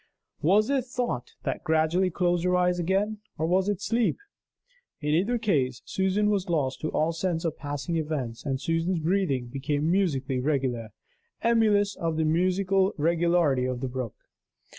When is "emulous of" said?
11.43-12.17